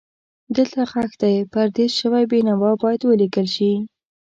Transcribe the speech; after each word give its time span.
دلته 0.55 0.81
ښخ 0.91 1.11
دی 1.21 1.35
پردیس 1.53 1.91
شوی 2.01 2.23
بېنوا 2.31 2.71
باید 2.81 3.01
ولیکل 3.05 3.47
شي. 3.55 3.71